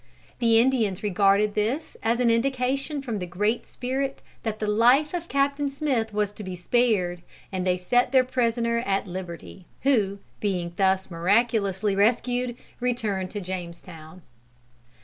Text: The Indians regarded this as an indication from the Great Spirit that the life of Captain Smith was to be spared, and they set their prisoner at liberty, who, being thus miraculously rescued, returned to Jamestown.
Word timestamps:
The 0.39 0.59
Indians 0.59 1.03
regarded 1.03 1.53
this 1.53 1.95
as 2.01 2.19
an 2.19 2.31
indication 2.31 3.03
from 3.03 3.19
the 3.19 3.27
Great 3.27 3.67
Spirit 3.67 4.23
that 4.41 4.57
the 4.57 4.65
life 4.65 5.13
of 5.13 5.27
Captain 5.27 5.69
Smith 5.69 6.11
was 6.11 6.31
to 6.31 6.43
be 6.43 6.55
spared, 6.55 7.21
and 7.51 7.67
they 7.67 7.77
set 7.77 8.11
their 8.11 8.23
prisoner 8.23 8.79
at 8.79 9.05
liberty, 9.05 9.67
who, 9.83 10.17
being 10.39 10.73
thus 10.75 11.11
miraculously 11.11 11.95
rescued, 11.95 12.55
returned 12.79 13.29
to 13.29 13.41
Jamestown. 13.41 14.23